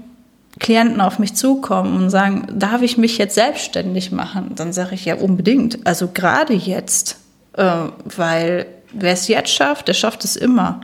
Klienten 0.59 1.01
auf 1.01 1.19
mich 1.19 1.35
zukommen 1.35 1.97
und 1.97 2.11
sagen, 2.11 2.47
darf 2.53 2.83
ich 2.83 2.99
mich 2.99 3.19
jetzt 3.19 3.35
selbstständig 3.35 4.13
machen? 4.13 4.53
Dann 4.55 4.73
sage 4.73 4.95
ich 4.95 5.05
ja 5.05 5.17
unbedingt. 5.17 5.87
Also 5.87 6.09
gerade 6.09 6.53
jetzt, 6.53 7.17
äh, 7.55 7.87
weil 8.05 8.67
wer 8.93 9.13
es 9.13 9.29
jetzt 9.29 9.51
schafft, 9.51 9.89
der 9.89 9.95
schafft 9.95 10.25
es 10.25 10.37
immer 10.37 10.81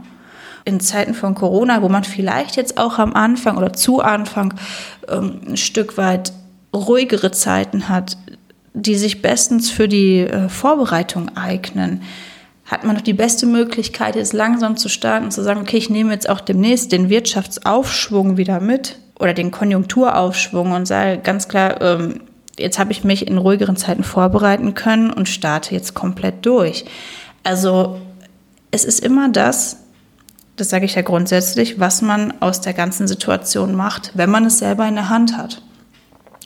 in 0.65 0.81
Zeiten 0.81 1.15
von 1.15 1.35
Corona, 1.35 1.83
wo 1.83 1.89
man 1.89 2.05
vielleicht 2.05 2.57
jetzt 2.57 2.79
auch 2.79 2.99
am 2.99 3.15
Anfang 3.15 3.57
oder 3.57 3.73
zu 3.73 4.01
Anfang 4.01 4.55
ähm, 5.09 5.41
ein 5.49 5.57
Stück 5.57 5.97
weit 5.97 6.33
ruhigere 6.75 7.31
Zeiten 7.31 7.89
hat, 7.89 8.17
die 8.75 8.97
sich 8.97 9.23
bestens 9.23 9.71
für 9.71 9.89
die 9.89 10.21
äh, 10.21 10.49
Vorbereitung 10.49 11.37
eignen, 11.37 12.03
hat 12.69 12.85
man 12.85 12.95
noch 12.95 13.03
die 13.03 13.15
beste 13.15 13.47
Möglichkeit, 13.47 14.15
jetzt 14.15 14.35
langsam 14.35 14.77
zu 14.77 14.89
starten 14.89 15.25
und 15.27 15.31
zu 15.31 15.43
sagen, 15.43 15.61
okay, 15.61 15.79
ich 15.79 15.91
nehme 15.91 16.13
jetzt 16.13 16.29
auch 16.29 16.41
demnächst 16.41 16.93
den 16.93 17.09
Wirtschaftsaufschwung 17.09 18.37
wieder 18.37 18.61
mit 18.61 18.99
oder 19.19 19.33
den 19.33 19.51
Konjunkturaufschwung 19.51 20.73
und 20.73 20.87
sage 20.87 21.19
ganz 21.19 21.49
klar, 21.49 21.81
ähm, 21.81 22.21
jetzt 22.59 22.79
habe 22.79 22.93
ich 22.93 23.05
mich 23.05 23.27
in 23.27 23.39
ruhigeren 23.39 23.77
Zeiten 23.77 24.05
vorbereiten 24.05 24.75
können 24.75 25.11
und 25.11 25.29
starte 25.29 25.75
jetzt 25.75 25.95
komplett 25.95 26.45
durch. 26.45 26.85
Also 27.43 27.99
es 28.71 28.85
ist 28.85 29.01
immer 29.01 29.31
das, 29.31 29.79
das 30.57 30.69
sage 30.69 30.85
ich 30.85 30.95
ja 30.95 31.03
grundsätzlich, 31.03 31.81
was 31.81 32.03
man 32.03 32.35
aus 32.41 32.61
der 32.61 32.75
ganzen 32.75 33.09
Situation 33.09 33.75
macht, 33.75 34.13
wenn 34.15 34.29
man 34.29 34.45
es 34.45 34.59
selber 34.59 34.87
in 34.87 34.97
der 34.97 35.09
Hand 35.09 35.37
hat. 35.39 35.63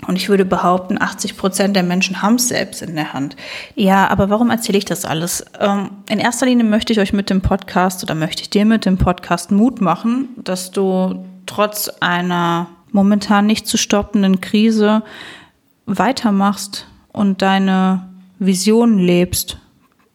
Und 0.07 0.17
ich 0.17 0.29
würde 0.29 0.45
behaupten, 0.45 1.01
80 1.01 1.37
Prozent 1.37 1.77
der 1.77 1.85
Menschen 1.85 2.23
haben 2.23 2.35
es 2.35 2.49
selbst 2.49 2.83
in 2.83 2.97
der 2.97 3.13
Hand. 3.13 3.37
Ja, 3.77 4.09
aber 4.09 4.31
warum 4.31 4.51
erzähle 4.51 4.79
ich 4.79 4.85
das 4.85 5.05
alles? 5.05 5.45
Ähm, 5.61 5.91
in 6.09 6.19
erster 6.19 6.47
Linie 6.47 6.65
möchte 6.65 6.93
ich 6.93 6.99
euch 6.99 7.13
mit 7.13 7.31
dem 7.31 7.41
Podcast 7.41 8.03
oder 8.03 8.17
möchte 8.17 8.43
ich 8.43 8.51
dir 8.51 8.65
mit 8.65 8.85
dem 8.85 8.99
Podcast 8.99 9.53
Mut 9.53 9.81
machen, 9.81 10.29
dass 10.37 10.73
du 10.73 11.25
trotz 11.47 11.89
einer 12.01 12.67
momentan 12.91 13.47
nicht 13.47 13.69
zu 13.69 13.77
stoppenden 13.77 14.41
Krise 14.41 15.03
weitermachst 15.87 16.87
und 17.13 17.41
deine 17.41 18.09
Vision 18.39 18.99
lebst 18.99 19.59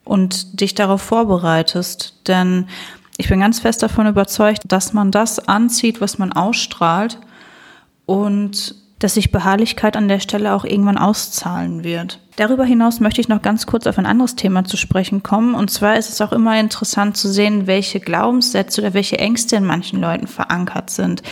und 0.03 0.59
dich 0.59 0.75
darauf 0.75 1.01
vorbereitest. 1.01 2.27
Denn 2.27 2.67
ich 3.17 3.29
bin 3.29 3.39
ganz 3.39 3.59
fest 3.59 3.81
davon 3.83 4.07
überzeugt, 4.07 4.63
dass 4.65 4.93
man 4.93 5.11
das 5.11 5.47
anzieht, 5.47 6.01
was 6.01 6.17
man 6.17 6.33
ausstrahlt 6.33 7.19
und 8.05 8.75
dass 8.99 9.13
sich 9.13 9.31
Beharrlichkeit 9.31 9.95
an 9.95 10.07
der 10.07 10.19
Stelle 10.19 10.53
auch 10.53 10.65
irgendwann 10.65 10.97
auszahlen 10.97 11.83
wird. 11.83 12.19
Darüber 12.37 12.65
hinaus 12.65 12.99
möchte 12.99 13.21
ich 13.21 13.29
noch 13.29 13.41
ganz 13.41 13.65
kurz 13.65 13.87
auf 13.87 13.97
ein 13.97 14.05
anderes 14.05 14.35
Thema 14.35 14.63
zu 14.63 14.77
sprechen 14.77 15.23
kommen. 15.23 15.55
Und 15.55 15.69
zwar 15.69 15.97
ist 15.97 16.09
es 16.09 16.21
auch 16.21 16.31
immer 16.31 16.59
interessant 16.59 17.17
zu 17.17 17.27
sehen, 17.27 17.67
welche 17.67 17.99
Glaubenssätze 17.99 18.81
oder 18.81 18.93
welche 18.93 19.17
Ängste 19.19 19.55
in 19.55 19.65
manchen 19.65 19.99
Leuten 19.99 20.27
verankert 20.27 20.89
sind. 20.89 21.23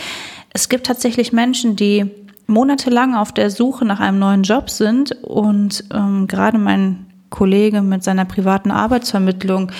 Es 0.52 0.68
gibt 0.68 0.86
tatsächlich 0.86 1.32
Menschen, 1.32 1.76
die 1.76 2.10
monatelang 2.46 3.14
auf 3.14 3.32
der 3.32 3.50
Suche 3.50 3.84
nach 3.84 4.00
einem 4.00 4.18
neuen 4.18 4.42
Job 4.42 4.70
sind 4.70 5.12
und 5.22 5.84
ähm, 5.92 6.26
gerade 6.26 6.58
mein 6.58 7.06
Kollege 7.30 7.82
mit 7.82 8.04
seiner 8.04 8.24
privaten 8.24 8.70
Arbeitsvermittlung 8.70 9.72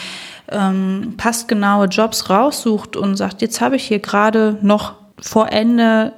ähm, 0.48 1.14
passgenaue 1.16 1.86
Jobs 1.86 2.28
raussucht 2.28 2.96
und 2.96 3.16
sagt, 3.16 3.42
jetzt 3.42 3.60
habe 3.60 3.76
ich 3.76 3.84
hier 3.84 4.00
gerade 4.00 4.58
noch 4.62 4.94
vor 5.18 5.50
Ende 5.52 6.12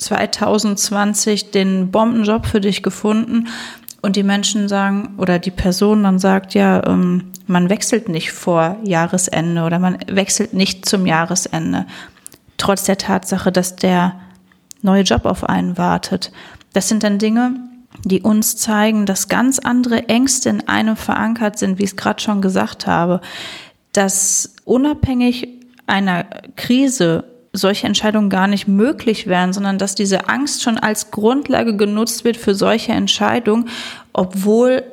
2020 0.00 1.50
den 1.50 1.90
Bombenjob 1.90 2.46
für 2.46 2.60
dich 2.60 2.82
gefunden. 2.82 3.48
Und 4.02 4.16
die 4.16 4.22
Menschen 4.22 4.68
sagen 4.68 5.14
oder 5.18 5.38
die 5.38 5.50
Person 5.50 6.04
dann 6.04 6.18
sagt, 6.18 6.54
ja, 6.54 6.86
ähm, 6.86 7.32
man 7.46 7.68
wechselt 7.68 8.08
nicht 8.08 8.32
vor 8.32 8.78
Jahresende 8.82 9.62
oder 9.62 9.78
man 9.78 9.98
wechselt 10.06 10.54
nicht 10.54 10.86
zum 10.86 11.04
Jahresende, 11.04 11.86
trotz 12.56 12.84
der 12.84 12.96
Tatsache, 12.96 13.52
dass 13.52 13.76
der 13.76 14.18
neue 14.80 15.02
Job 15.02 15.26
auf 15.26 15.44
einen 15.44 15.76
wartet. 15.76 16.32
Das 16.72 16.88
sind 16.88 17.02
dann 17.02 17.18
Dinge, 17.18 17.56
die 18.04 18.22
uns 18.22 18.56
zeigen, 18.56 19.04
dass 19.04 19.28
ganz 19.28 19.58
andere 19.58 20.08
Ängste 20.08 20.48
in 20.48 20.68
einem 20.68 20.96
verankert 20.96 21.58
sind, 21.58 21.78
wie 21.78 21.84
ich 21.84 21.90
es 21.90 21.96
gerade 21.96 22.22
schon 22.22 22.40
gesagt 22.40 22.86
habe, 22.86 23.20
dass 23.92 24.54
unabhängig 24.64 25.48
einer 25.86 26.24
Krise 26.56 27.24
solche 27.52 27.86
Entscheidungen 27.86 28.30
gar 28.30 28.46
nicht 28.46 28.68
möglich 28.68 29.26
wären, 29.26 29.52
sondern 29.52 29.78
dass 29.78 29.94
diese 29.94 30.28
Angst 30.28 30.62
schon 30.62 30.78
als 30.78 31.10
Grundlage 31.10 31.76
genutzt 31.76 32.24
wird 32.24 32.36
für 32.36 32.54
solche 32.54 32.92
Entscheidungen, 32.92 33.68
obwohl 34.12 34.84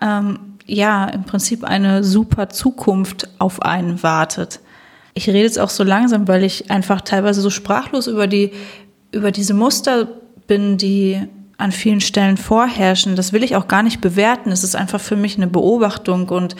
ähm, 0.00 0.38
ja 0.66 1.06
im 1.06 1.24
Prinzip 1.24 1.64
eine 1.64 2.04
super 2.04 2.48
Zukunft 2.48 3.28
auf 3.38 3.62
einen 3.62 4.02
wartet. 4.02 4.60
Ich 5.14 5.28
rede 5.28 5.40
jetzt 5.40 5.58
auch 5.58 5.70
so 5.70 5.84
langsam, 5.84 6.28
weil 6.28 6.44
ich 6.44 6.70
einfach 6.70 7.00
teilweise 7.00 7.40
so 7.40 7.50
sprachlos 7.50 8.06
über 8.06 8.26
die 8.26 8.52
über 9.12 9.30
diese 9.30 9.54
Muster 9.54 10.08
bin, 10.48 10.76
die 10.76 11.20
an 11.56 11.70
vielen 11.70 12.00
Stellen 12.00 12.36
vorherrschen. 12.36 13.14
Das 13.14 13.32
will 13.32 13.44
ich 13.44 13.54
auch 13.54 13.68
gar 13.68 13.84
nicht 13.84 14.00
bewerten. 14.00 14.50
Es 14.50 14.64
ist 14.64 14.74
einfach 14.74 15.00
für 15.00 15.14
mich 15.14 15.36
eine 15.36 15.46
Beobachtung 15.46 16.28
und 16.28 16.56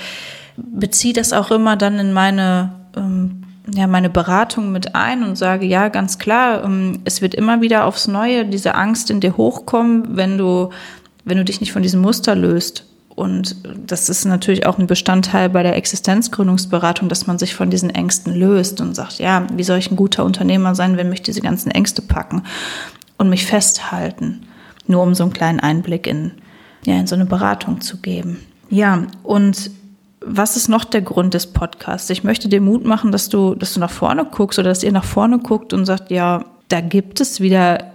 beziehe 0.56 1.14
das 1.14 1.32
auch 1.32 1.50
immer 1.50 1.76
dann 1.76 1.98
in 1.98 2.12
meine 2.12 2.72
ähm, 2.96 3.43
ja, 3.72 3.86
meine 3.86 4.10
Beratung 4.10 4.72
mit 4.72 4.94
ein 4.94 5.22
und 5.22 5.36
sage, 5.36 5.64
ja, 5.64 5.88
ganz 5.88 6.18
klar, 6.18 6.64
ähm, 6.64 7.00
es 7.04 7.22
wird 7.22 7.34
immer 7.34 7.62
wieder 7.62 7.86
aufs 7.86 8.08
Neue 8.08 8.44
diese 8.44 8.74
Angst 8.74 9.10
in 9.10 9.20
dir 9.20 9.36
hochkommen, 9.36 10.16
wenn 10.16 10.36
du, 10.36 10.70
wenn 11.24 11.38
du 11.38 11.44
dich 11.44 11.60
nicht 11.60 11.72
von 11.72 11.82
diesem 11.82 12.00
Muster 12.00 12.34
löst. 12.34 12.86
Und 13.14 13.56
das 13.86 14.08
ist 14.08 14.24
natürlich 14.24 14.66
auch 14.66 14.78
ein 14.78 14.88
Bestandteil 14.88 15.48
bei 15.48 15.62
der 15.62 15.76
Existenzgründungsberatung, 15.76 17.08
dass 17.08 17.26
man 17.26 17.38
sich 17.38 17.54
von 17.54 17.70
diesen 17.70 17.90
Ängsten 17.90 18.34
löst 18.34 18.80
und 18.80 18.94
sagt, 18.94 19.18
ja, 19.18 19.46
wie 19.54 19.62
soll 19.62 19.78
ich 19.78 19.90
ein 19.90 19.96
guter 19.96 20.24
Unternehmer 20.24 20.74
sein, 20.74 20.96
wenn 20.96 21.10
mich 21.10 21.22
diese 21.22 21.40
ganzen 21.40 21.70
Ängste 21.70 22.02
packen 22.02 22.42
und 23.16 23.30
mich 23.30 23.46
festhalten? 23.46 24.46
Nur 24.86 25.02
um 25.02 25.14
so 25.14 25.22
einen 25.22 25.32
kleinen 25.32 25.60
Einblick 25.60 26.06
in, 26.06 26.32
ja, 26.84 26.98
in 26.98 27.06
so 27.06 27.14
eine 27.14 27.24
Beratung 27.24 27.80
zu 27.80 27.98
geben. 27.98 28.40
Ja, 28.68 29.06
und 29.22 29.70
was 30.26 30.56
ist 30.56 30.68
noch 30.68 30.84
der 30.84 31.02
Grund 31.02 31.34
des 31.34 31.46
Podcasts? 31.48 32.10
Ich 32.10 32.24
möchte 32.24 32.48
dir 32.48 32.60
Mut 32.60 32.84
machen, 32.84 33.12
dass 33.12 33.28
du, 33.28 33.54
dass 33.54 33.74
du 33.74 33.80
nach 33.80 33.90
vorne 33.90 34.24
guckst 34.24 34.58
oder 34.58 34.68
dass 34.68 34.82
ihr 34.82 34.92
nach 34.92 35.04
vorne 35.04 35.38
guckt 35.38 35.72
und 35.72 35.84
sagt, 35.86 36.10
ja, 36.10 36.44
da 36.68 36.80
gibt 36.80 37.20
es 37.20 37.40
wieder 37.40 37.92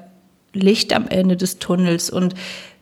Licht 0.53 0.93
am 0.93 1.07
Ende 1.07 1.37
des 1.37 1.59
Tunnels 1.59 2.09
und 2.09 2.33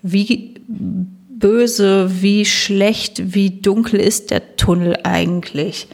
wie 0.01 0.55
böse, 0.67 2.21
wie 2.21 2.45
schlecht, 2.45 3.33
wie 3.33 3.61
dunkel 3.61 3.99
ist 3.99 4.31
der 4.31 4.55
Tunnel 4.57 4.97
eigentlich? 5.03 5.87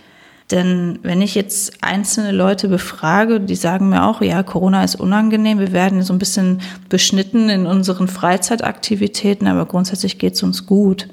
Denn 0.51 0.99
wenn 1.03 1.21
ich 1.21 1.35
jetzt 1.35 1.77
einzelne 1.81 2.31
Leute 2.31 2.67
befrage, 2.67 3.39
die 3.39 3.55
sagen 3.55 3.89
mir 3.89 4.05
auch, 4.05 4.21
ja, 4.21 4.43
Corona 4.43 4.83
ist 4.83 4.95
unangenehm, 4.95 5.59
wir 5.59 5.71
werden 5.71 6.03
so 6.03 6.13
ein 6.13 6.19
bisschen 6.19 6.61
beschnitten 6.89 7.49
in 7.49 7.65
unseren 7.65 8.07
Freizeitaktivitäten, 8.07 9.47
aber 9.47 9.65
grundsätzlich 9.65 10.19
geht 10.19 10.33
es 10.35 10.43
uns 10.43 10.65
gut 10.65 11.07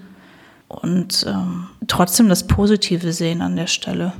und 0.70 1.26
ähm, 1.28 1.66
trotzdem 1.88 2.28
das 2.28 2.46
Positive 2.46 3.12
sehen 3.12 3.42
an 3.42 3.56
der 3.56 3.66
Stelle. 3.66 4.12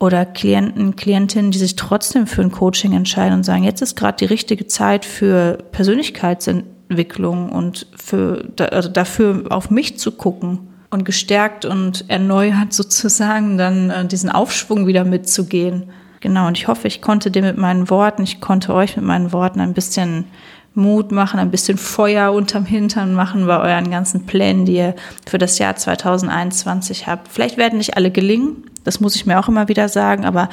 Oder 0.00 0.24
Klienten, 0.24 0.96
Klientinnen, 0.96 1.50
die 1.50 1.58
sich 1.58 1.76
trotzdem 1.76 2.26
für 2.26 2.42
ein 2.42 2.52
Coaching 2.52 2.92
entscheiden 2.92 3.38
und 3.38 3.44
sagen, 3.44 3.64
jetzt 3.64 3.82
ist 3.82 3.96
gerade 3.96 4.16
die 4.16 4.26
richtige 4.26 4.66
Zeit 4.66 5.04
für 5.04 5.58
Persönlichkeitsentwicklung 5.72 7.50
und 7.50 7.86
für, 7.96 8.48
also 8.70 8.88
dafür 8.88 9.46
auf 9.50 9.70
mich 9.70 9.98
zu 9.98 10.12
gucken 10.12 10.60
und 10.90 11.04
gestärkt 11.04 11.64
und 11.64 12.08
erneuert 12.08 12.72
sozusagen 12.72 13.58
dann 13.58 13.90
äh, 13.90 14.06
diesen 14.06 14.30
Aufschwung 14.30 14.86
wieder 14.86 15.04
mitzugehen. 15.04 15.90
Genau, 16.20 16.46
und 16.48 16.58
ich 16.58 16.66
hoffe, 16.66 16.88
ich 16.88 17.02
konnte 17.02 17.30
dir 17.30 17.42
mit 17.42 17.58
meinen 17.58 17.90
Worten, 17.90 18.22
ich 18.22 18.40
konnte 18.40 18.74
euch 18.74 18.96
mit 18.96 19.04
meinen 19.04 19.32
Worten 19.32 19.60
ein 19.60 19.74
bisschen 19.74 20.24
Mut 20.78 21.12
machen, 21.12 21.38
ein 21.38 21.50
bisschen 21.50 21.76
Feuer 21.76 22.32
unterm 22.32 22.64
Hintern 22.64 23.12
machen 23.12 23.46
bei 23.46 23.58
euren 23.60 23.90
ganzen 23.90 24.24
Plänen, 24.24 24.64
die 24.64 24.76
ihr 24.76 24.94
für 25.26 25.36
das 25.36 25.58
Jahr 25.58 25.76
2021 25.76 27.06
habt. 27.06 27.28
Vielleicht 27.28 27.58
werden 27.58 27.76
nicht 27.78 27.96
alle 27.96 28.10
gelingen, 28.10 28.64
das 28.84 29.00
muss 29.00 29.16
ich 29.16 29.26
mir 29.26 29.38
auch 29.38 29.48
immer 29.48 29.68
wieder 29.68 29.88
sagen, 29.90 30.24
aber 30.24 30.48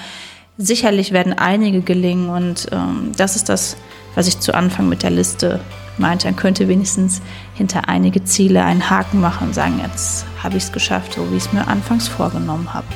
sicherlich 0.57 1.11
werden 1.11 1.33
einige 1.33 1.81
gelingen 1.81 2.29
und 2.29 2.67
ähm, 2.71 3.11
das 3.15 3.35
ist 3.35 3.47
das, 3.47 3.77
was 4.15 4.27
ich 4.27 4.39
zu 4.39 4.53
Anfang 4.53 4.89
mit 4.89 5.03
der 5.03 5.11
Liste 5.11 5.59
meinte. 5.97 6.27
Dann 6.27 6.35
könnte 6.35 6.67
wenigstens 6.67 7.21
hinter 7.53 7.87
einige 7.87 8.23
Ziele 8.23 8.63
einen 8.63 8.89
Haken 8.89 9.21
machen 9.21 9.47
und 9.47 9.53
sagen, 9.53 9.79
jetzt 9.83 10.25
habe 10.41 10.57
ich 10.57 10.63
es 10.63 10.71
geschafft, 10.71 11.13
so 11.13 11.31
wie 11.31 11.37
ich 11.37 11.45
es 11.45 11.53
mir 11.53 11.67
anfangs 11.67 12.07
vorgenommen 12.07 12.73
habe. 12.73 12.87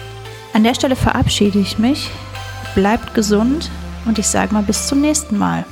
An 0.54 0.64
der 0.64 0.74
Stelle 0.74 0.96
verabschiede 0.96 1.60
ich 1.60 1.78
mich. 1.78 2.10
Bleibt 2.76 3.14
gesund 3.14 3.70
und 4.06 4.20
ich 4.20 4.28
sage 4.28 4.54
mal 4.54 4.64
bis 4.64 4.88
zum 4.88 5.02
nächsten 5.02 5.38
Mal. 5.38 5.66